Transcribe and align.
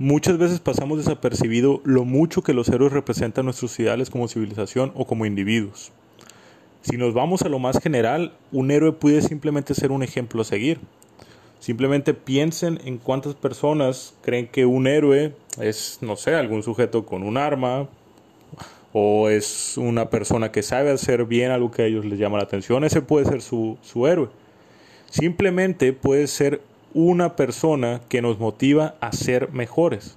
Muchas 0.00 0.38
veces 0.38 0.60
pasamos 0.60 0.98
desapercibido 0.98 1.80
lo 1.82 2.04
mucho 2.04 2.42
que 2.42 2.54
los 2.54 2.68
héroes 2.68 2.92
representan 2.92 3.46
nuestros 3.46 3.76
ideales 3.80 4.10
como 4.10 4.28
civilización 4.28 4.92
o 4.94 5.08
como 5.08 5.26
individuos. 5.26 5.90
Si 6.82 6.96
nos 6.96 7.14
vamos 7.14 7.42
a 7.42 7.48
lo 7.48 7.58
más 7.58 7.80
general, 7.80 8.32
un 8.52 8.70
héroe 8.70 8.92
puede 8.92 9.22
simplemente 9.22 9.74
ser 9.74 9.90
un 9.90 10.04
ejemplo 10.04 10.42
a 10.42 10.44
seguir. 10.44 10.78
Simplemente 11.58 12.14
piensen 12.14 12.78
en 12.84 12.98
cuántas 12.98 13.34
personas 13.34 14.14
creen 14.22 14.46
que 14.46 14.66
un 14.66 14.86
héroe 14.86 15.34
es, 15.60 15.98
no 16.00 16.14
sé, 16.14 16.36
algún 16.36 16.62
sujeto 16.62 17.04
con 17.04 17.24
un 17.24 17.36
arma 17.36 17.88
o 18.92 19.28
es 19.28 19.76
una 19.76 20.10
persona 20.10 20.52
que 20.52 20.62
sabe 20.62 20.92
hacer 20.92 21.24
bien 21.24 21.50
algo 21.50 21.72
que 21.72 21.82
a 21.82 21.86
ellos 21.86 22.04
les 22.04 22.20
llama 22.20 22.38
la 22.38 22.44
atención. 22.44 22.84
Ese 22.84 23.02
puede 23.02 23.26
ser 23.26 23.42
su, 23.42 23.76
su 23.82 24.06
héroe. 24.06 24.28
Simplemente 25.10 25.92
puede 25.92 26.28
ser 26.28 26.60
una 26.94 27.36
persona 27.36 28.00
que 28.08 28.22
nos 28.22 28.38
motiva 28.38 28.94
a 29.00 29.12
ser 29.12 29.52
mejores. 29.52 30.16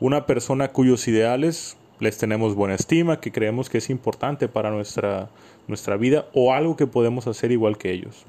Una 0.00 0.26
persona 0.26 0.68
cuyos 0.68 1.08
ideales 1.08 1.76
les 1.98 2.18
tenemos 2.18 2.54
buena 2.54 2.74
estima, 2.74 3.20
que 3.20 3.32
creemos 3.32 3.68
que 3.68 3.78
es 3.78 3.90
importante 3.90 4.48
para 4.48 4.70
nuestra, 4.70 5.28
nuestra 5.68 5.96
vida 5.96 6.26
o 6.34 6.52
algo 6.52 6.76
que 6.76 6.86
podemos 6.86 7.26
hacer 7.26 7.52
igual 7.52 7.78
que 7.78 7.92
ellos. 7.92 8.24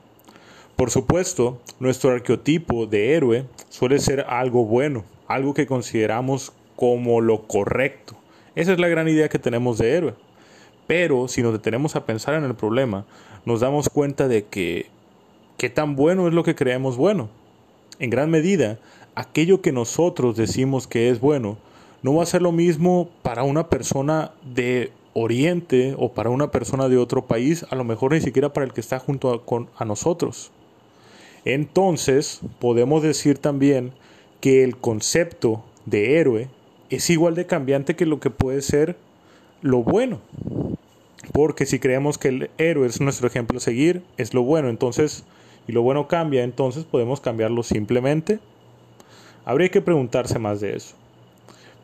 Por 0.76 0.90
supuesto, 0.90 1.60
nuestro 1.80 2.12
arqueotipo 2.12 2.86
de 2.88 3.14
héroe 3.14 3.46
suele 3.70 4.00
ser 4.00 4.22
algo 4.22 4.66
bueno, 4.66 5.04
algo 5.28 5.54
que 5.54 5.68
consideramos 5.68 6.54
como 6.76 7.22
lo 7.22 7.44
correcto. 7.44 8.16
Esa 8.56 8.74
es 8.74 8.80
la 8.80 8.88
gran 8.88 9.08
idea 9.08 9.30
que 9.30 9.40
tenemos 9.40 9.78
de 9.78 9.94
héroe. 9.94 10.14
Pero 10.88 11.28
si 11.28 11.42
nos 11.42 11.54
detenemos 11.54 11.96
a 11.96 12.06
pensar 12.06 12.34
en 12.34 12.44
el 12.44 12.56
problema, 12.56 13.06
nos 13.46 13.60
damos 13.60 13.90
cuenta 13.90 14.28
de 14.28 14.46
que 14.46 14.88
qué 15.58 15.70
tan 15.70 15.96
bueno 15.96 16.28
es 16.28 16.34
lo 16.34 16.44
que 16.44 16.56
creemos 16.56 16.98
bueno. 16.98 17.30
En 18.02 18.10
gran 18.10 18.32
medida, 18.32 18.80
aquello 19.14 19.62
que 19.62 19.72
nosotros 19.72 20.36
decimos 20.36 20.88
que 20.88 21.12
es 21.12 21.20
bueno 21.20 21.60
no 22.02 22.16
va 22.16 22.24
a 22.24 22.26
ser 22.26 22.42
lo 22.42 22.52
mismo 22.52 23.12
para 23.22 23.44
una 23.44 23.70
persona 23.70 24.32
de 24.44 24.92
Oriente 25.14 25.94
o 26.00 26.12
para 26.12 26.32
una 26.32 26.50
persona 26.50 26.90
de 26.90 26.98
otro 26.98 27.28
país, 27.28 27.64
a 27.70 27.76
lo 27.76 27.84
mejor 27.84 28.14
ni 28.14 28.20
siquiera 28.20 28.54
para 28.54 28.66
el 28.66 28.74
que 28.74 28.82
está 28.82 28.98
junto 28.98 29.44
a, 29.78 29.86
nosotros. 29.86 30.50
Entonces, 31.46 32.42
podemos 32.58 33.04
decir 33.04 33.38
también 33.38 33.92
que 34.40 34.64
el 34.64 34.78
concepto 34.78 35.64
de 35.86 36.18
héroe 36.18 36.50
es 36.90 37.08
igual 37.12 37.36
de 37.36 37.46
cambiante 37.46 37.96
que 37.96 38.08
lo 38.08 38.20
que 38.20 38.32
puede 38.32 38.64
ser 38.64 38.98
lo 39.62 39.84
bueno. 39.84 40.22
Porque 41.34 41.68
si 41.68 41.78
creemos 41.78 42.18
que 42.18 42.30
el 42.30 42.50
héroe 42.58 42.88
es 42.88 43.00
nuestro 43.00 43.28
ejemplo 43.28 43.60
a 43.60 43.62
seguir, 43.62 44.02
es 44.18 44.34
lo 44.34 44.42
bueno. 44.42 44.70
Entonces, 44.70 45.24
y 45.68 45.72
lo 45.72 45.82
bueno 45.82 46.08
cambia, 46.08 46.44
entonces 46.44 46.84
podemos 46.84 47.22
cambiarlo 47.22 47.64
simplemente. 47.64 48.40
Habría 49.46 49.70
que 49.70 49.82
preguntarse 49.82 50.40
más 50.40 50.62
de 50.62 50.76
eso. 50.76 50.96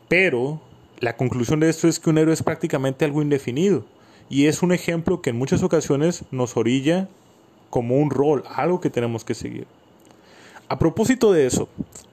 Pero 0.08 0.60
la 1.00 1.16
conclusión 1.16 1.60
de 1.60 1.68
esto 1.68 1.88
es 1.88 2.00
que 2.00 2.10
un 2.10 2.18
héroe 2.18 2.34
es 2.34 2.42
prácticamente 2.42 3.04
algo 3.04 3.22
indefinido. 3.22 3.84
Y 4.30 4.46
es 4.46 4.62
un 4.62 4.72
ejemplo 4.72 5.22
que 5.22 5.30
en 5.30 5.36
muchas 5.36 5.62
ocasiones 5.62 6.24
nos 6.30 6.56
orilla 6.56 7.08
como 7.70 7.96
un 7.96 8.10
rol, 8.10 8.44
algo 8.54 8.80
que 8.80 8.90
tenemos 8.90 9.24
que 9.24 9.34
seguir. 9.34 9.66
A 10.68 10.78
propósito 10.78 11.32
de 11.32 11.46
eso, 11.46 11.68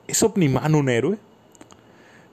¿es 0.08 0.24
Omniman 0.24 0.76
un 0.76 0.90
héroe? 0.90 1.18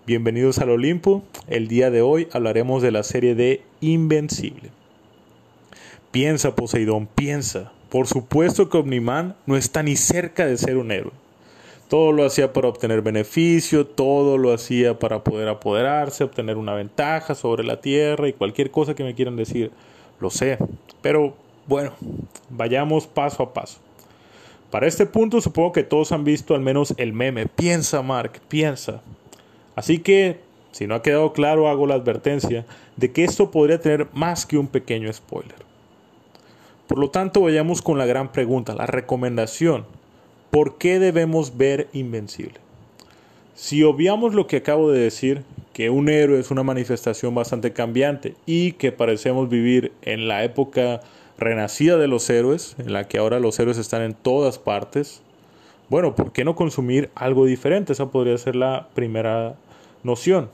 Bienvenidos 0.06 0.58
al 0.58 0.70
Olimpo. 0.70 1.22
El 1.48 1.68
día 1.68 1.90
de 1.90 2.02
hoy 2.02 2.28
hablaremos 2.32 2.82
de 2.82 2.90
la 2.90 3.02
serie 3.02 3.34
de 3.34 3.62
Invencible. 3.80 4.70
Piensa, 6.10 6.54
Poseidón, 6.54 7.06
piensa. 7.06 7.72
Por 7.92 8.06
supuesto 8.06 8.70
que 8.70 8.78
Omniman 8.78 9.36
no 9.44 9.54
está 9.54 9.82
ni 9.82 9.96
cerca 9.96 10.46
de 10.46 10.56
ser 10.56 10.78
un 10.78 10.92
héroe. 10.92 11.12
Todo 11.90 12.10
lo 12.10 12.24
hacía 12.24 12.54
para 12.54 12.68
obtener 12.68 13.02
beneficio, 13.02 13.86
todo 13.86 14.38
lo 14.38 14.54
hacía 14.54 14.98
para 14.98 15.22
poder 15.22 15.46
apoderarse, 15.48 16.24
obtener 16.24 16.56
una 16.56 16.72
ventaja 16.72 17.34
sobre 17.34 17.64
la 17.64 17.82
Tierra 17.82 18.28
y 18.28 18.32
cualquier 18.32 18.70
cosa 18.70 18.94
que 18.94 19.04
me 19.04 19.14
quieran 19.14 19.36
decir. 19.36 19.72
Lo 20.20 20.30
sé, 20.30 20.56
pero 21.02 21.34
bueno, 21.66 21.92
vayamos 22.48 23.06
paso 23.06 23.42
a 23.42 23.52
paso. 23.52 23.78
Para 24.70 24.86
este 24.86 25.04
punto 25.04 25.42
supongo 25.42 25.72
que 25.72 25.82
todos 25.82 26.12
han 26.12 26.24
visto 26.24 26.54
al 26.54 26.62
menos 26.62 26.94
el 26.96 27.12
meme. 27.12 27.44
Piensa, 27.44 28.00
Mark, 28.00 28.40
piensa. 28.48 29.02
Así 29.76 29.98
que, 29.98 30.40
si 30.70 30.86
no 30.86 30.94
ha 30.94 31.02
quedado 31.02 31.34
claro, 31.34 31.68
hago 31.68 31.86
la 31.86 31.96
advertencia 31.96 32.64
de 32.96 33.12
que 33.12 33.24
esto 33.24 33.50
podría 33.50 33.82
tener 33.82 34.08
más 34.14 34.46
que 34.46 34.56
un 34.56 34.68
pequeño 34.68 35.12
spoiler. 35.12 35.71
Por 36.92 36.98
lo 36.98 37.08
tanto, 37.08 37.40
vayamos 37.40 37.80
con 37.80 37.96
la 37.96 38.04
gran 38.04 38.32
pregunta, 38.32 38.74
la 38.74 38.84
recomendación. 38.84 39.86
¿Por 40.50 40.76
qué 40.76 40.98
debemos 40.98 41.56
ver 41.56 41.88
Invencible? 41.94 42.60
Si 43.54 43.82
obviamos 43.82 44.34
lo 44.34 44.46
que 44.46 44.58
acabo 44.58 44.90
de 44.90 45.00
decir, 45.00 45.42
que 45.72 45.88
un 45.88 46.10
héroe 46.10 46.38
es 46.38 46.50
una 46.50 46.62
manifestación 46.62 47.34
bastante 47.34 47.72
cambiante 47.72 48.34
y 48.44 48.72
que 48.72 48.92
parecemos 48.92 49.48
vivir 49.48 49.92
en 50.02 50.28
la 50.28 50.44
época 50.44 51.00
renacida 51.38 51.96
de 51.96 52.08
los 52.08 52.28
héroes, 52.28 52.76
en 52.76 52.92
la 52.92 53.08
que 53.08 53.16
ahora 53.16 53.40
los 53.40 53.58
héroes 53.58 53.78
están 53.78 54.02
en 54.02 54.12
todas 54.12 54.58
partes, 54.58 55.22
bueno, 55.88 56.14
¿por 56.14 56.30
qué 56.32 56.44
no 56.44 56.56
consumir 56.56 57.08
algo 57.14 57.46
diferente? 57.46 57.94
Esa 57.94 58.10
podría 58.10 58.36
ser 58.36 58.54
la 58.54 58.88
primera 58.92 59.54
noción. 60.02 60.50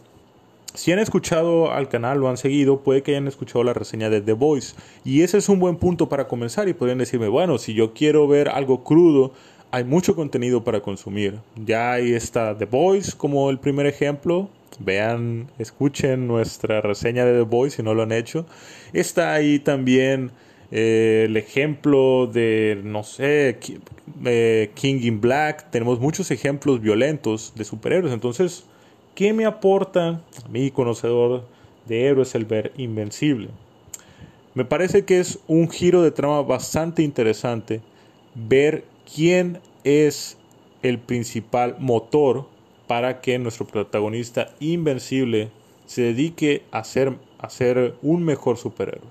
Si 0.78 0.92
han 0.92 1.00
escuchado 1.00 1.72
al 1.72 1.88
canal, 1.88 2.20
lo 2.20 2.28
han 2.28 2.36
seguido, 2.36 2.84
puede 2.84 3.02
que 3.02 3.10
hayan 3.10 3.26
escuchado 3.26 3.64
la 3.64 3.72
reseña 3.74 4.10
de 4.10 4.20
The 4.20 4.34
Voice. 4.34 4.76
Y 5.04 5.22
ese 5.22 5.38
es 5.38 5.48
un 5.48 5.58
buen 5.58 5.74
punto 5.74 6.08
para 6.08 6.28
comenzar 6.28 6.68
y 6.68 6.72
podrían 6.72 6.98
decirme, 6.98 7.26
bueno, 7.26 7.58
si 7.58 7.74
yo 7.74 7.94
quiero 7.94 8.28
ver 8.28 8.48
algo 8.48 8.84
crudo, 8.84 9.32
hay 9.72 9.82
mucho 9.82 10.14
contenido 10.14 10.62
para 10.62 10.80
consumir. 10.80 11.40
Ya 11.56 11.94
ahí 11.94 12.12
está 12.12 12.56
The 12.56 12.66
Voice 12.66 13.14
como 13.16 13.50
el 13.50 13.58
primer 13.58 13.86
ejemplo. 13.86 14.50
Vean, 14.78 15.48
escuchen 15.58 16.28
nuestra 16.28 16.80
reseña 16.80 17.24
de 17.24 17.32
The 17.32 17.50
Voice 17.50 17.78
si 17.78 17.82
no 17.82 17.92
lo 17.92 18.04
han 18.04 18.12
hecho. 18.12 18.46
Está 18.92 19.34
ahí 19.34 19.58
también 19.58 20.30
eh, 20.70 21.24
el 21.26 21.36
ejemplo 21.36 22.28
de, 22.28 22.80
no 22.84 23.02
sé, 23.02 23.58
eh, 24.24 24.70
King 24.74 25.00
in 25.02 25.20
Black, 25.20 25.72
tenemos 25.72 25.98
muchos 25.98 26.30
ejemplos 26.30 26.80
violentos 26.80 27.52
de 27.56 27.64
superhéroes. 27.64 28.14
Entonces, 28.14 28.64
¿qué 29.18 29.32
me 29.32 29.46
aporta 29.46 30.20
a 30.44 30.48
mí, 30.48 30.70
conocedor 30.70 31.42
de 31.88 32.04
héroes, 32.06 32.36
el 32.36 32.44
ver 32.44 32.72
Invencible? 32.76 33.48
Me 34.54 34.64
parece 34.64 35.04
que 35.04 35.18
es 35.18 35.40
un 35.48 35.68
giro 35.68 36.02
de 36.02 36.12
trama 36.12 36.40
bastante 36.42 37.02
interesante 37.02 37.80
ver 38.36 38.84
quién 39.12 39.58
es 39.82 40.38
el 40.84 41.00
principal 41.00 41.74
motor 41.80 42.46
para 42.86 43.20
que 43.20 43.40
nuestro 43.40 43.66
protagonista 43.66 44.54
invencible 44.60 45.50
se 45.86 46.02
dedique 46.02 46.62
a 46.70 46.84
ser, 46.84 47.16
a 47.40 47.50
ser 47.50 47.96
un 48.02 48.22
mejor 48.22 48.56
superhéroe. 48.56 49.10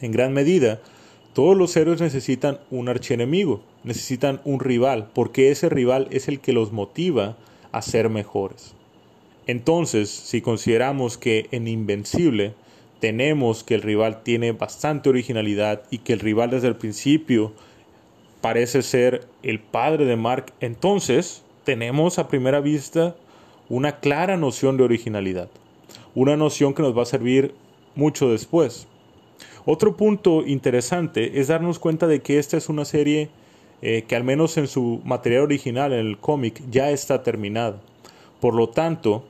En 0.00 0.10
gran 0.10 0.32
medida, 0.32 0.80
todos 1.34 1.56
los 1.56 1.76
héroes 1.76 2.00
necesitan 2.00 2.58
un 2.68 2.88
archienemigo, 2.88 3.60
necesitan 3.84 4.40
un 4.44 4.58
rival, 4.58 5.08
porque 5.14 5.52
ese 5.52 5.68
rival 5.68 6.08
es 6.10 6.26
el 6.26 6.40
que 6.40 6.52
los 6.52 6.72
motiva 6.72 7.36
a 7.70 7.80
ser 7.80 8.10
mejores. 8.10 8.74
Entonces, 9.46 10.08
si 10.10 10.40
consideramos 10.40 11.18
que 11.18 11.48
en 11.50 11.68
Invencible 11.68 12.54
tenemos 13.00 13.62
que 13.62 13.74
el 13.74 13.82
rival 13.82 14.22
tiene 14.22 14.52
bastante 14.52 15.10
originalidad 15.10 15.82
y 15.90 15.98
que 15.98 16.14
el 16.14 16.20
rival 16.20 16.50
desde 16.50 16.68
el 16.68 16.76
principio 16.76 17.52
parece 18.40 18.82
ser 18.82 19.26
el 19.42 19.60
padre 19.60 20.06
de 20.06 20.16
Mark, 20.16 20.52
entonces 20.60 21.42
tenemos 21.64 22.18
a 22.18 22.28
primera 22.28 22.60
vista 22.60 23.16
una 23.68 24.00
clara 24.00 24.36
noción 24.36 24.76
de 24.76 24.84
originalidad, 24.84 25.48
una 26.14 26.36
noción 26.36 26.74
que 26.74 26.82
nos 26.82 26.96
va 26.96 27.02
a 27.02 27.06
servir 27.06 27.54
mucho 27.94 28.30
después. 28.30 28.86
Otro 29.66 29.96
punto 29.96 30.46
interesante 30.46 31.40
es 31.40 31.48
darnos 31.48 31.78
cuenta 31.78 32.06
de 32.06 32.20
que 32.20 32.38
esta 32.38 32.56
es 32.56 32.68
una 32.68 32.84
serie 32.84 33.30
eh, 33.82 34.04
que 34.06 34.16
al 34.16 34.24
menos 34.24 34.56
en 34.56 34.66
su 34.66 35.00
material 35.04 35.42
original, 35.42 35.92
en 35.92 36.06
el 36.06 36.18
cómic, 36.18 36.62
ya 36.70 36.90
está 36.90 37.22
terminada. 37.22 37.80
Por 38.40 38.54
lo 38.54 38.68
tanto, 38.68 39.24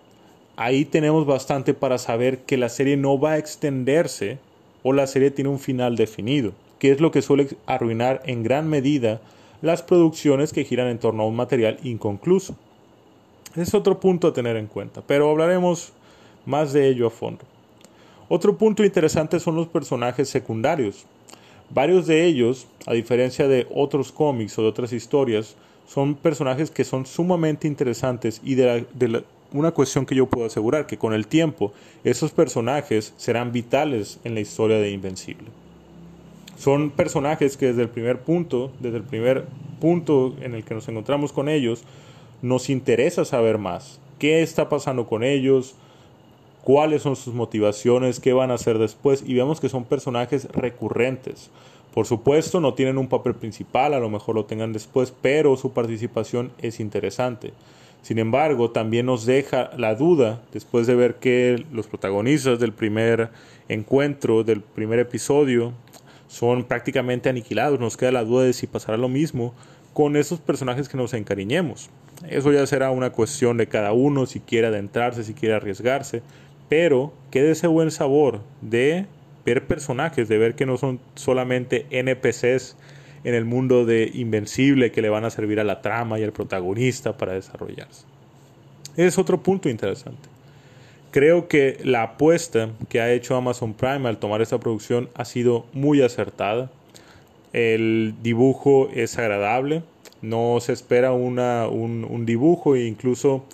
ahí 0.56 0.84
tenemos 0.84 1.26
bastante 1.26 1.74
para 1.74 1.98
saber 1.98 2.40
que 2.40 2.56
la 2.56 2.68
serie 2.68 2.96
no 2.96 3.18
va 3.18 3.32
a 3.32 3.38
extenderse 3.38 4.38
o 4.82 4.92
la 4.92 5.06
serie 5.06 5.30
tiene 5.30 5.50
un 5.50 5.58
final 5.58 5.96
definido, 5.96 6.52
que 6.78 6.90
es 6.90 7.00
lo 7.00 7.10
que 7.10 7.22
suele 7.22 7.48
arruinar 7.66 8.22
en 8.26 8.42
gran 8.42 8.68
medida 8.68 9.20
las 9.62 9.82
producciones 9.82 10.52
que 10.52 10.64
giran 10.64 10.88
en 10.88 10.98
torno 10.98 11.22
a 11.22 11.26
un 11.26 11.36
material 11.36 11.78
inconcluso. 11.82 12.56
Es 13.56 13.72
otro 13.72 14.00
punto 14.00 14.28
a 14.28 14.32
tener 14.32 14.56
en 14.56 14.66
cuenta, 14.66 15.02
pero 15.06 15.30
hablaremos 15.30 15.92
más 16.44 16.72
de 16.72 16.88
ello 16.88 17.06
a 17.06 17.10
fondo. 17.10 17.44
Otro 18.28 18.56
punto 18.56 18.84
interesante 18.84 19.38
son 19.40 19.56
los 19.56 19.68
personajes 19.68 20.28
secundarios. 20.28 21.06
Varios 21.70 22.06
de 22.06 22.24
ellos, 22.24 22.66
a 22.86 22.92
diferencia 22.92 23.48
de 23.48 23.66
otros 23.74 24.12
cómics 24.12 24.58
o 24.58 24.62
de 24.62 24.68
otras 24.68 24.92
historias, 24.92 25.56
son 25.86 26.14
personajes 26.14 26.70
que 26.70 26.84
son 26.84 27.06
sumamente 27.06 27.66
interesantes 27.66 28.40
y 28.44 28.54
de, 28.54 28.86
una 29.54 29.70
cuestión 29.70 30.04
que 30.04 30.16
yo 30.16 30.26
puedo 30.26 30.46
asegurar, 30.46 30.86
que 30.86 30.98
con 30.98 31.14
el 31.14 31.28
tiempo 31.28 31.72
esos 32.02 32.32
personajes 32.32 33.14
serán 33.16 33.52
vitales 33.52 34.18
en 34.24 34.34
la 34.34 34.40
historia 34.40 34.78
de 34.78 34.90
Invencible. 34.90 35.46
Son 36.58 36.90
personajes 36.90 37.56
que 37.56 37.66
desde 37.66 37.82
el 37.82 37.88
primer 37.88 38.20
punto, 38.20 38.72
desde 38.80 38.98
el 38.98 39.04
primer 39.04 39.44
punto 39.80 40.34
en 40.40 40.54
el 40.54 40.64
que 40.64 40.74
nos 40.74 40.88
encontramos 40.88 41.32
con 41.32 41.48
ellos, 41.48 41.84
nos 42.42 42.68
interesa 42.68 43.24
saber 43.24 43.58
más, 43.58 44.00
qué 44.18 44.42
está 44.42 44.68
pasando 44.68 45.06
con 45.06 45.22
ellos, 45.22 45.76
cuáles 46.62 47.02
son 47.02 47.14
sus 47.14 47.32
motivaciones, 47.32 48.18
qué 48.18 48.32
van 48.32 48.50
a 48.50 48.54
hacer 48.54 48.78
después 48.78 49.22
y 49.24 49.34
vemos 49.34 49.60
que 49.60 49.68
son 49.68 49.84
personajes 49.84 50.48
recurrentes. 50.50 51.50
Por 51.92 52.06
supuesto, 52.06 52.60
no 52.60 52.74
tienen 52.74 52.98
un 52.98 53.06
papel 53.06 53.34
principal, 53.34 53.94
a 53.94 54.00
lo 54.00 54.10
mejor 54.10 54.34
lo 54.34 54.46
tengan 54.46 54.72
después, 54.72 55.14
pero 55.22 55.56
su 55.56 55.72
participación 55.72 56.50
es 56.60 56.80
interesante. 56.80 57.52
Sin 58.04 58.18
embargo, 58.18 58.70
también 58.70 59.06
nos 59.06 59.24
deja 59.24 59.70
la 59.78 59.94
duda, 59.94 60.42
después 60.52 60.86
de 60.86 60.94
ver 60.94 61.14
que 61.14 61.64
los 61.72 61.86
protagonistas 61.86 62.60
del 62.60 62.74
primer 62.74 63.30
encuentro, 63.70 64.44
del 64.44 64.60
primer 64.60 64.98
episodio, 64.98 65.72
son 66.28 66.64
prácticamente 66.64 67.30
aniquilados. 67.30 67.80
Nos 67.80 67.96
queda 67.96 68.12
la 68.12 68.22
duda 68.22 68.44
de 68.44 68.52
si 68.52 68.66
pasará 68.66 68.98
lo 68.98 69.08
mismo 69.08 69.54
con 69.94 70.16
esos 70.16 70.38
personajes 70.38 70.90
que 70.90 70.98
nos 70.98 71.14
encariñemos. 71.14 71.88
Eso 72.28 72.52
ya 72.52 72.66
será 72.66 72.90
una 72.90 73.08
cuestión 73.08 73.56
de 73.56 73.68
cada 73.68 73.94
uno, 73.94 74.26
si 74.26 74.38
quiere 74.38 74.66
adentrarse, 74.66 75.24
si 75.24 75.32
quiere 75.32 75.54
arriesgarse, 75.54 76.20
pero 76.68 77.10
quede 77.30 77.52
ese 77.52 77.68
buen 77.68 77.90
sabor 77.90 78.42
de 78.60 79.06
ver 79.46 79.66
personajes, 79.66 80.28
de 80.28 80.36
ver 80.36 80.56
que 80.56 80.66
no 80.66 80.76
son 80.76 81.00
solamente 81.14 81.86
NPCs 81.88 82.76
en 83.24 83.34
el 83.34 83.44
mundo 83.44 83.86
de 83.86 84.10
Invencible 84.14 84.92
que 84.92 85.02
le 85.02 85.08
van 85.08 85.24
a 85.24 85.30
servir 85.30 85.58
a 85.58 85.64
la 85.64 85.80
trama 85.80 86.20
y 86.20 86.22
al 86.22 86.32
protagonista 86.32 87.16
para 87.16 87.32
desarrollarse. 87.32 88.04
Es 88.96 89.18
otro 89.18 89.42
punto 89.42 89.68
interesante. 89.68 90.28
Creo 91.10 91.48
que 91.48 91.78
la 91.82 92.02
apuesta 92.02 92.70
que 92.88 93.00
ha 93.00 93.12
hecho 93.12 93.36
Amazon 93.36 93.72
Prime 93.72 94.08
al 94.08 94.18
tomar 94.18 94.42
esta 94.42 94.58
producción 94.58 95.08
ha 95.14 95.24
sido 95.24 95.64
muy 95.72 96.02
acertada. 96.02 96.70
El 97.52 98.14
dibujo 98.22 98.88
es 98.92 99.16
agradable, 99.18 99.82
no 100.22 100.58
se 100.60 100.72
espera 100.72 101.12
una, 101.12 101.68
un, 101.68 102.26
dibujo 102.26 102.74
e 102.74 102.86
incluso 102.86 103.44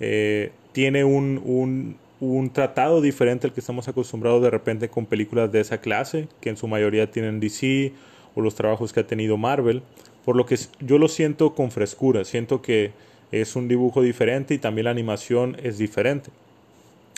eh, 0.00 0.52
tiene 0.72 1.04
un, 1.04 1.96
un 2.20 2.50
tratado 2.50 3.00
diferente 3.00 3.46
al 3.46 3.52
que 3.52 3.60
estamos 3.60 3.88
acostumbrados 3.88 4.42
de 4.42 4.50
repente 4.50 4.88
con 4.88 5.06
películas 5.06 5.52
de 5.52 5.60
esa 5.60 5.80
clase, 5.80 6.28
que 6.40 6.48
en 6.48 6.56
su 6.56 6.66
mayoría 6.66 7.10
tienen 7.10 7.40
DC 7.40 7.92
o 8.34 8.40
los 8.40 8.54
trabajos 8.54 8.92
que 8.92 9.00
ha 9.00 9.06
tenido 9.06 9.36
Marvel, 9.36 9.82
por 10.24 10.36
lo 10.36 10.46
que 10.46 10.56
yo 10.80 10.98
lo 10.98 11.08
siento 11.08 11.54
con 11.54 11.70
frescura, 11.70 12.24
siento 12.24 12.62
que 12.62 12.92
es 13.32 13.56
un 13.56 13.68
dibujo 13.68 14.02
diferente 14.02 14.54
y 14.54 14.58
también 14.58 14.84
la 14.84 14.90
animación 14.90 15.56
es 15.62 15.78
diferente. 15.78 16.30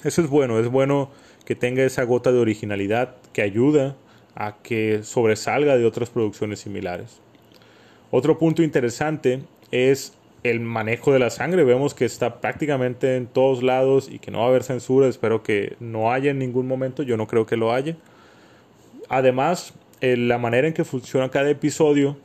Eso 0.05 0.23
es 0.23 0.29
bueno, 0.29 0.59
es 0.59 0.69
bueno 0.69 1.11
que 1.45 1.55
tenga 1.55 1.83
esa 1.83 2.05
gota 2.05 2.33
de 2.33 2.39
originalidad 2.39 3.17
que 3.33 3.43
ayuda 3.43 3.97
a 4.35 4.57
que 4.63 5.03
sobresalga 5.03 5.77
de 5.77 5.85
otras 5.85 6.11
producciones 6.11 6.61
similares. 6.61 7.21
Otro 8.11 8.39
punto 8.39 8.63
interesante 8.63 9.43
es 9.71 10.15
el 10.45 10.61
manejo 10.61 11.13
de 11.13 11.19
la 11.19 11.31
sangre. 11.31 11.65
Vemos 11.65 11.95
que 11.95 12.05
está 12.05 12.41
prácticamente 12.41 13.17
en 13.17 13.27
todos 13.27 13.63
lados 13.63 14.09
y 14.11 14.19
que 14.19 14.31
no 14.31 14.39
va 14.39 14.45
a 14.45 14.49
haber 14.49 14.63
censura. 14.63 15.09
Espero 15.09 15.43
que 15.43 15.77
no 15.81 16.13
haya 16.13 16.31
en 16.31 16.39
ningún 16.39 16.69
momento. 16.69 17.03
Yo 17.03 17.17
no 17.17 17.27
creo 17.27 17.47
que 17.47 17.57
lo 17.57 17.73
haya. 17.73 17.97
Además, 19.09 19.73
eh, 20.05 20.17
la 20.17 20.39
manera 20.39 20.67
en 20.67 20.75
que 20.75 20.85
funciona 20.85 21.31
cada 21.31 21.51
episodio, 21.51 22.17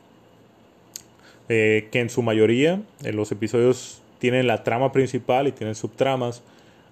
eh, 1.48 1.88
que 1.90 2.00
en 2.00 2.10
su 2.10 2.22
mayoría 2.22 2.80
en 3.02 3.16
los 3.16 3.32
episodios 3.32 4.02
tienen 4.18 4.46
la 4.46 4.62
trama 4.64 4.92
principal 4.92 5.48
y 5.48 5.52
tienen 5.52 5.74
subtramas, 5.74 6.42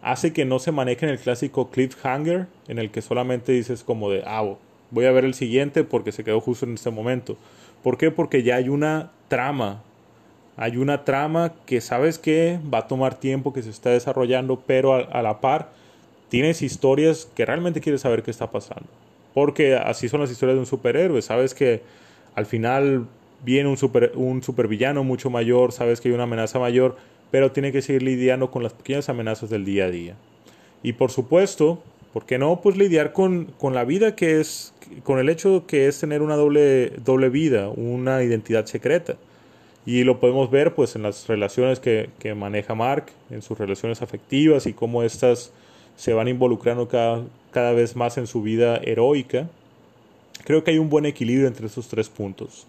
hace 0.03 0.33
que 0.33 0.45
no 0.45 0.59
se 0.59 0.73
maneje 0.73 1.07
en 1.07 1.13
el 1.13 1.19
clásico 1.19 1.71
cliffhanger, 1.71 2.47
en 2.69 2.79
el 2.79 2.91
que 2.91 3.03
solamente 3.03 3.53
dices 3.53 3.85
como 3.85 4.11
de, 4.11 4.23
ah, 4.27 4.55
voy 4.91 5.05
a 5.05 5.13
ver 5.13 5.25
el 5.25 5.35
siguiente 5.35 5.85
porque 5.85 6.13
se 6.13 6.25
quedó 6.25 6.41
justo 6.41 6.67
en 6.67 6.75
este 6.75 6.91
momento. 6.91 7.37
¿Por 7.83 7.99
qué? 7.99 8.11
Porque 8.11 8.43
ya 8.43 8.57
hay 8.57 8.69
una 8.69 9.11
trama 9.29 9.83
hay 10.61 10.77
una 10.77 11.05
trama 11.05 11.53
que 11.67 11.81
sabes 11.81 12.19
que 12.19 12.59
va 12.75 12.79
a 12.79 12.89
tomar 12.89 13.15
tiempo, 13.15 13.53
que 13.53 13.63
se 13.63 13.71
está 13.71 13.91
desarrollando, 13.91 14.61
pero 14.67 14.93
a, 14.93 15.23
la 15.23 15.41
par 15.41 15.69
tienes 16.31 16.63
historias 16.63 17.29
que 17.37 17.47
realmente 17.47 17.81
quieres 17.81 18.01
saber 18.01 18.25
qué 18.25 18.33
está 18.33 18.51
pasando. 18.51 18.89
Porque 19.39 19.77
así 19.77 20.09
son 20.09 20.21
las 20.21 20.33
historias 20.33 20.57
de 20.57 20.59
un 20.59 20.67
superhéroe. 20.67 21.23
Sabes 21.23 21.55
que 21.55 21.81
al 22.35 22.45
final 22.45 23.07
viene 23.45 23.69
un, 23.69 23.77
super, 23.77 24.11
un 24.17 24.43
supervillano 24.43 25.05
mucho 25.05 25.31
mayor, 25.31 25.71
sabes 25.71 26.01
que 26.01 26.09
hay 26.09 26.15
una 26.15 26.25
amenaza 26.25 26.59
mayor, 26.59 26.97
pero 27.31 27.53
tiene 27.53 27.71
que 27.71 27.81
seguir 27.81 28.03
lidiando 28.03 28.51
con 28.51 28.65
las 28.65 28.73
pequeñas 28.73 29.09
amenazas 29.09 29.49
del 29.49 29.65
día 29.65 29.85
a 29.85 29.91
día. 29.93 30.17
Y 30.83 30.95
por 30.95 31.13
supuesto, 31.13 31.81
¿por 32.13 32.27
qué 32.27 32.37
no? 32.37 32.61
Pues 32.61 32.77
lidiar 32.77 33.13
con, 33.13 33.45
con 33.59 33.75
la 33.75 33.85
vida 33.85 34.17
que 34.17 34.41
es, 34.41 34.75
con 35.05 35.21
el 35.21 35.29
hecho 35.29 35.69
que 35.69 35.87
es 35.87 36.01
tener 36.01 36.21
una 36.21 36.35
doble, 36.35 36.91
doble 37.05 37.29
vida, 37.29 37.69
una 37.69 38.25
identidad 38.25 38.67
secreta. 38.67 39.19
Y 39.87 40.03
lo 40.03 40.19
podemos 40.19 40.51
ver 40.51 40.75
pues 40.75 40.97
en 40.97 41.05
las 41.05 41.29
relaciones 41.29 41.79
que, 41.79 42.11
maneja 42.35 42.75
Mark, 42.75 43.07
en 43.31 43.41
sus 43.43 43.57
relaciones 43.57 44.03
afectivas 44.03 44.67
y 44.67 44.73
cómo 44.73 45.05
éstas 45.05 45.53
se 45.99 46.13
van 46.13 46.29
involucrando 46.29 46.87
cada, 46.87 47.25
cada 47.51 47.73
vez 47.73 47.97
más 47.97 48.19
en 48.19 48.29
su 48.29 48.41
vida 48.41 48.77
heroica. 48.77 49.49
Creo 50.45 50.63
que 50.63 50.71
hay 50.71 50.79
un 50.79 50.89
buen 50.89 51.07
equilibrio 51.07 51.49
entre 51.49 51.67
esos 51.67 51.89
tres 51.89 52.09
puntos. 52.09 52.69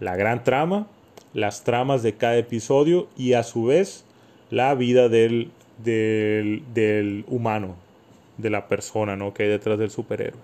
La 0.00 0.16
gran 0.16 0.42
trama, 0.42 0.88
las 1.34 1.62
tramas 1.62 2.02
de 2.02 2.14
cada 2.14 2.36
episodio 2.36 3.06
y 3.16 3.34
a 3.34 3.44
su 3.44 3.66
vez 3.66 4.04
la 4.50 4.74
vida 4.74 5.08
del, 5.08 5.52
del, 5.84 6.64
del 6.74 7.24
humano, 7.28 7.76
de 8.38 8.50
la 8.50 8.66
persona 8.66 9.14
¿no? 9.14 9.32
que 9.32 9.44
hay 9.44 9.48
detrás 9.50 9.78
del 9.78 9.90
superhéroe. 9.90 10.40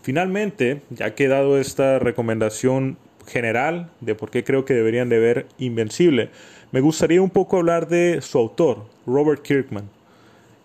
Finalmente, 0.00 0.80
ya 0.88 1.14
que 1.14 1.26
he 1.26 1.60
esta 1.60 1.98
recomendación 1.98 2.96
general 3.26 3.90
de 4.00 4.14
por 4.14 4.30
qué 4.30 4.42
creo 4.42 4.64
que 4.64 4.72
deberían 4.72 5.10
de 5.10 5.18
ver 5.18 5.46
Invencible, 5.58 6.30
me 6.72 6.80
gustaría 6.80 7.20
un 7.20 7.30
poco 7.30 7.58
hablar 7.58 7.88
de 7.88 8.20
su 8.22 8.38
autor, 8.38 8.86
Robert 9.06 9.42
Kirkman. 9.42 9.93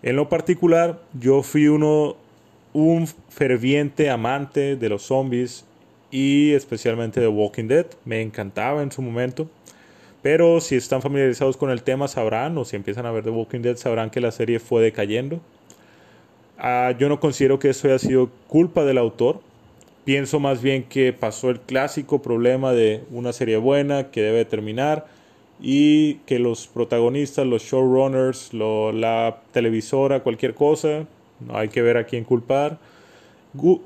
En 0.02 0.16
lo 0.16 0.28
particular, 0.28 1.00
yo 1.18 1.42
fui 1.42 1.68
uno 1.68 2.16
un 2.72 3.06
ferviente 3.28 4.08
amante 4.10 4.76
de 4.76 4.88
los 4.88 5.02
zombies 5.02 5.64
y 6.10 6.52
especialmente 6.52 7.20
de 7.20 7.28
Walking 7.28 7.68
Dead. 7.68 7.86
Me 8.04 8.22
encantaba 8.22 8.82
en 8.82 8.92
su 8.92 9.02
momento. 9.02 9.48
Pero 10.22 10.60
si 10.60 10.76
están 10.76 11.02
familiarizados 11.02 11.56
con 11.56 11.70
el 11.70 11.82
tema 11.82 12.06
sabrán, 12.08 12.56
o 12.58 12.64
si 12.64 12.76
empiezan 12.76 13.06
a 13.06 13.10
ver 13.10 13.24
The 13.24 13.30
Walking 13.30 13.60
Dead, 13.60 13.76
sabrán 13.76 14.10
que 14.10 14.20
la 14.20 14.30
serie 14.30 14.58
fue 14.58 14.82
decayendo. 14.82 15.40
Ah, 16.58 16.94
yo 16.98 17.08
no 17.08 17.20
considero 17.20 17.58
que 17.58 17.70
eso 17.70 17.88
haya 17.88 17.98
sido 17.98 18.30
culpa 18.46 18.84
del 18.84 18.98
autor. 18.98 19.40
Pienso 20.04 20.40
más 20.40 20.60
bien 20.60 20.84
que 20.84 21.12
pasó 21.12 21.50
el 21.50 21.60
clásico 21.60 22.20
problema 22.20 22.72
de 22.72 23.02
una 23.10 23.32
serie 23.32 23.56
buena 23.56 24.10
que 24.10 24.22
debe 24.22 24.44
terminar 24.44 25.06
y 25.60 26.14
que 26.26 26.38
los 26.38 26.66
protagonistas, 26.66 27.46
los 27.46 27.62
showrunners, 27.62 28.52
la 28.54 29.42
televisora, 29.52 30.20
cualquier 30.20 30.54
cosa, 30.54 31.06
no 31.40 31.56
hay 31.56 31.68
que 31.68 31.82
ver 31.82 31.96
a 31.96 32.04
quién 32.04 32.24
culpar, 32.24 32.78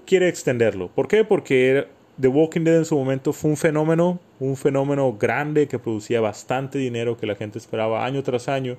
quiere 0.06 0.28
extenderlo. 0.28 0.88
¿Por 0.88 1.08
qué? 1.08 1.24
Porque 1.24 1.86
The 2.20 2.28
Walking 2.28 2.62
Dead 2.62 2.76
en 2.76 2.84
su 2.84 2.96
momento 2.96 3.32
fue 3.32 3.50
un 3.50 3.56
fenómeno, 3.56 4.20
un 4.40 4.56
fenómeno 4.56 5.12
grande 5.14 5.66
que 5.66 5.78
producía 5.78 6.20
bastante 6.20 6.78
dinero 6.78 7.16
que 7.16 7.26
la 7.26 7.34
gente 7.34 7.58
esperaba 7.58 8.04
año 8.04 8.22
tras 8.22 8.48
año 8.48 8.76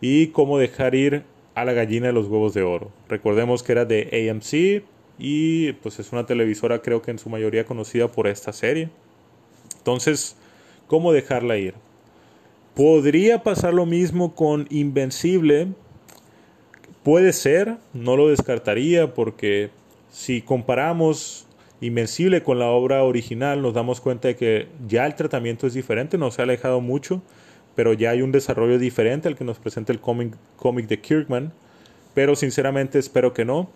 y 0.00 0.28
cómo 0.28 0.58
dejar 0.58 0.94
ir 0.94 1.24
a 1.54 1.64
la 1.64 1.72
gallina 1.72 2.06
de 2.06 2.12
los 2.12 2.28
huevos 2.28 2.54
de 2.54 2.62
oro. 2.62 2.90
Recordemos 3.08 3.62
que 3.62 3.72
era 3.72 3.84
de 3.84 4.30
AMC, 4.30 4.82
y 5.22 5.72
pues 5.74 5.98
es 5.98 6.12
una 6.12 6.24
televisora 6.24 6.80
creo 6.80 7.02
que 7.02 7.10
en 7.10 7.18
su 7.18 7.28
mayoría 7.28 7.66
conocida 7.66 8.08
por 8.08 8.26
esta 8.26 8.54
serie. 8.54 8.88
Entonces, 9.76 10.36
¿cómo 10.86 11.12
dejarla 11.12 11.58
ir? 11.58 11.74
Podría 12.74 13.42
pasar 13.42 13.74
lo 13.74 13.86
mismo 13.86 14.34
con 14.34 14.66
Invencible. 14.70 15.68
Puede 17.02 17.32
ser, 17.32 17.78
no 17.92 18.16
lo 18.16 18.28
descartaría 18.28 19.14
porque 19.14 19.70
si 20.10 20.42
comparamos 20.42 21.46
Invencible 21.82 22.42
con 22.42 22.58
la 22.58 22.66
obra 22.66 23.02
original 23.04 23.62
nos 23.62 23.72
damos 23.72 24.02
cuenta 24.02 24.28
de 24.28 24.36
que 24.36 24.68
ya 24.86 25.06
el 25.06 25.14
tratamiento 25.14 25.66
es 25.66 25.72
diferente, 25.72 26.18
no 26.18 26.30
se 26.30 26.42
ha 26.42 26.44
alejado 26.44 26.82
mucho, 26.82 27.22
pero 27.74 27.94
ya 27.94 28.10
hay 28.10 28.20
un 28.20 28.32
desarrollo 28.32 28.78
diferente 28.78 29.28
al 29.28 29.36
que 29.36 29.44
nos 29.44 29.58
presenta 29.58 29.90
el 29.90 29.98
cómic, 29.98 30.36
de 30.86 31.00
Kirkman. 31.00 31.52
Pero 32.12 32.36
sinceramente 32.36 32.98
espero 32.98 33.32
que 33.32 33.46
no. 33.46 33.70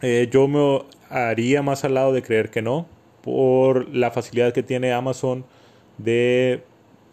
Eh, 0.00 0.28
yo 0.30 0.46
me 0.46 0.82
haría 1.10 1.62
más 1.62 1.84
al 1.84 1.94
lado 1.94 2.12
de 2.12 2.22
creer 2.22 2.50
que 2.50 2.62
no, 2.62 2.86
por 3.22 3.92
la 3.92 4.12
facilidad 4.12 4.52
que 4.52 4.62
tiene 4.62 4.92
Amazon 4.92 5.44
de 5.96 6.62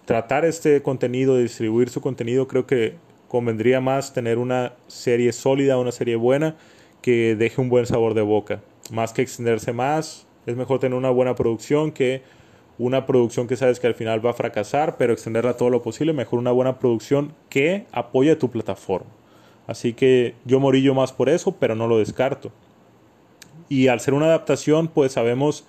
tratar 0.05 0.45
este 0.45 0.81
contenido, 0.81 1.37
distribuir 1.37 1.89
su 1.89 2.01
contenido. 2.01 2.47
Creo 2.47 2.65
que 2.65 2.95
convendría 3.27 3.81
más 3.81 4.13
tener 4.13 4.37
una 4.37 4.73
serie 4.87 5.33
sólida, 5.33 5.77
una 5.77 5.91
serie 5.91 6.15
buena, 6.15 6.55
que 7.01 7.35
deje 7.35 7.59
un 7.59 7.69
buen 7.69 7.85
sabor 7.85 8.13
de 8.13 8.21
boca. 8.21 8.61
Más 8.91 9.13
que 9.13 9.21
extenderse 9.21 9.73
más, 9.73 10.27
es 10.45 10.55
mejor 10.55 10.79
tener 10.79 10.97
una 10.97 11.09
buena 11.09 11.35
producción 11.35 11.91
que 11.91 12.21
una 12.77 13.05
producción 13.05 13.47
que 13.47 13.55
sabes 13.55 13.79
que 13.79 13.87
al 13.87 13.95
final 13.95 14.25
va 14.25 14.31
a 14.31 14.33
fracasar, 14.33 14.97
pero 14.97 15.13
extenderla 15.13 15.55
todo 15.57 15.69
lo 15.69 15.81
posible. 15.81 16.13
Mejor 16.13 16.39
una 16.39 16.51
buena 16.51 16.77
producción 16.77 17.33
que 17.49 17.85
apoye 17.91 18.35
tu 18.35 18.51
plataforma. 18.51 19.09
Así 19.67 19.93
que 19.93 20.35
yo 20.45 20.59
morillo 20.59 20.93
más 20.93 21.11
por 21.11 21.29
eso, 21.29 21.55
pero 21.57 21.75
no 21.75 21.87
lo 21.87 21.97
descarto. 21.97 22.51
Y 23.69 23.87
al 23.87 23.99
ser 23.99 24.13
una 24.13 24.27
adaptación, 24.27 24.87
pues 24.89 25.13
sabemos 25.13 25.65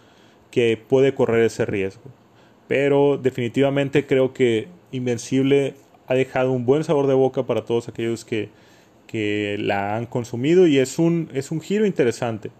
que 0.51 0.77
puede 0.77 1.15
correr 1.15 1.45
ese 1.45 1.65
riesgo. 1.65 2.03
Pero 2.69 3.19
definitivamente 3.19 4.07
creo 4.07 4.33
que 4.33 4.69
Invencible 4.93 5.75
ha 6.07 6.15
dejado 6.15 6.53
un 6.53 6.65
buen 6.67 6.85
sabor 6.85 7.07
de 7.07 7.15
boca 7.15 7.45
para 7.45 7.65
todos 7.65 7.89
aquellos 7.89 8.25
que, 8.25 8.49
que 9.07 9.57
la 9.59 9.97
han 9.97 10.07
consumido 10.07 10.67
y 10.67 10.79
es 10.79 10.99
un, 10.99 11.31
es 11.33 11.51
un 11.51 11.61
giro 11.61 11.87
interesante. 11.87 12.51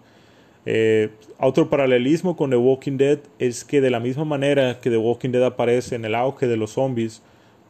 Eh, 0.65 1.09
otro 1.39 1.69
paralelismo 1.69 2.35
con 2.35 2.49
The 2.49 2.57
Walking 2.57 2.97
Dead 2.97 3.19
es 3.39 3.63
que 3.63 3.79
de 3.79 3.89
la 3.89 4.01
misma 4.01 4.25
manera 4.25 4.81
que 4.81 4.89
The 4.89 4.97
Walking 4.97 5.29
Dead 5.29 5.43
aparece 5.43 5.95
en 5.95 6.03
el 6.03 6.13
auge 6.13 6.47
de 6.47 6.57
los 6.57 6.71
zombies, 6.71 7.21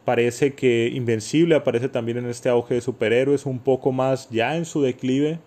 parece 0.03 0.53
que 0.53 0.89
Invencible 0.94 1.53
aparece 1.53 1.89
también 1.89 2.17
en 2.17 2.25
este 2.27 2.50
auge 2.50 2.74
de 2.74 2.82
superhéroes, 2.82 3.46
un 3.46 3.60
poco 3.60 3.91
más 3.91 4.29
ya 4.32 4.58
en 4.58 4.65
su 4.65 4.82
declive, 4.82 5.38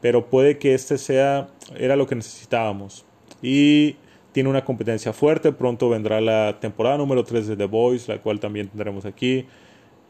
pero 0.00 0.30
puede 0.30 0.56
que 0.56 0.72
este 0.72 0.96
sea, 0.96 1.48
era 1.76 1.96
lo 1.96 2.06
que 2.06 2.14
necesitábamos. 2.14 3.04
Y 3.42 3.96
tiene 4.34 4.50
una 4.50 4.64
competencia 4.64 5.12
fuerte, 5.12 5.52
pronto 5.52 5.88
vendrá 5.88 6.20
la 6.20 6.58
temporada 6.58 6.98
número 6.98 7.22
3 7.22 7.46
de 7.46 7.56
The 7.56 7.66
Voice, 7.66 8.12
la 8.12 8.20
cual 8.20 8.40
también 8.40 8.66
tendremos 8.66 9.06
aquí. 9.06 9.46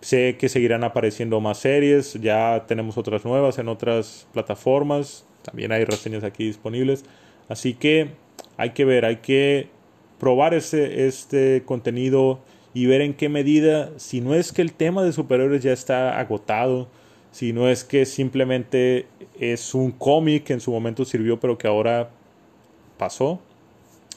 Sé 0.00 0.38
que 0.38 0.48
seguirán 0.48 0.82
apareciendo 0.82 1.42
más 1.42 1.58
series, 1.58 2.14
ya 2.14 2.64
tenemos 2.66 2.96
otras 2.96 3.26
nuevas 3.26 3.58
en 3.58 3.68
otras 3.68 4.26
plataformas, 4.32 5.26
también 5.42 5.72
hay 5.72 5.84
reseñas 5.84 6.24
aquí 6.24 6.46
disponibles. 6.46 7.04
Así 7.50 7.74
que 7.74 8.12
hay 8.56 8.70
que 8.70 8.86
ver, 8.86 9.04
hay 9.04 9.16
que 9.16 9.68
probar 10.18 10.54
este, 10.54 11.06
este 11.06 11.62
contenido 11.66 12.40
y 12.72 12.86
ver 12.86 13.02
en 13.02 13.12
qué 13.12 13.28
medida, 13.28 13.90
si 13.98 14.22
no 14.22 14.34
es 14.34 14.52
que 14.52 14.62
el 14.62 14.72
tema 14.72 15.02
de 15.02 15.12
superhéroes 15.12 15.62
ya 15.62 15.74
está 15.74 16.18
agotado, 16.18 16.88
si 17.30 17.52
no 17.52 17.68
es 17.68 17.84
que 17.84 18.06
simplemente 18.06 19.04
es 19.38 19.74
un 19.74 19.90
cómic 19.90 20.44
que 20.44 20.54
en 20.54 20.60
su 20.60 20.72
momento 20.72 21.04
sirvió 21.04 21.38
pero 21.38 21.58
que 21.58 21.66
ahora 21.66 22.08
pasó. 22.96 23.38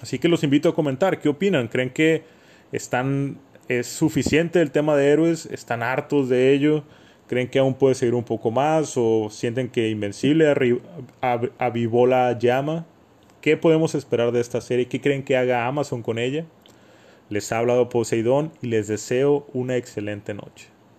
Así 0.01 0.19
que 0.19 0.27
los 0.27 0.43
invito 0.43 0.69
a 0.69 0.75
comentar, 0.75 1.19
¿qué 1.19 1.29
opinan? 1.29 1.67
¿Creen 1.67 1.89
que 1.89 2.23
están 2.71 3.37
es 3.67 3.87
suficiente 3.87 4.61
el 4.61 4.71
tema 4.71 4.95
de 4.95 5.09
héroes? 5.09 5.45
¿Están 5.47 5.83
hartos 5.83 6.29
de 6.29 6.53
ello? 6.53 6.83
¿Creen 7.27 7.49
que 7.49 7.59
aún 7.59 7.73
puede 7.73 7.95
seguir 7.95 8.15
un 8.15 8.23
poco 8.23 8.51
más 8.51 8.93
o 8.95 9.29
sienten 9.29 9.67
que 9.69 9.89
Invencible 9.89 10.53
avivó 11.57 12.07
la 12.07 12.37
llama? 12.37 12.85
¿Qué 13.41 13.57
podemos 13.57 13.95
esperar 13.95 14.31
de 14.31 14.39
esta 14.39 14.61
serie? 14.61 14.87
¿Qué 14.87 15.01
creen 15.01 15.23
que 15.23 15.35
haga 15.35 15.67
Amazon 15.67 16.01
con 16.01 16.19
ella? 16.19 16.45
Les 17.29 17.51
ha 17.51 17.57
hablado 17.57 17.89
Poseidón 17.89 18.53
y 18.61 18.67
les 18.67 18.87
deseo 18.87 19.45
una 19.53 19.75
excelente 19.75 20.33
noche. 20.33 20.67